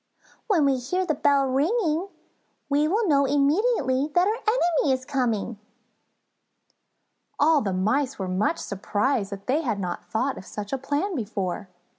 When 0.47 0.65
we 0.65 0.77
hear 0.77 1.05
the 1.05 1.13
bell 1.13 1.45
ringing 1.45 2.07
we 2.69 2.87
will 2.87 3.07
know 3.07 3.25
immediately 3.25 4.07
that 4.15 4.27
our 4.27 4.33
enemy 4.33 4.93
is 4.93 5.05
coming." 5.05 5.59
All 7.39 7.61
the 7.61 7.71
Mice 7.71 8.17
were 8.17 8.27
much 8.27 8.57
surprised 8.57 9.31
that 9.31 9.45
they 9.45 9.61
had 9.61 9.79
not 9.79 10.05
thought 10.09 10.39
of 10.39 10.45
such 10.47 10.73
a 10.73 10.79
plan 10.79 11.13
before. 11.13 11.69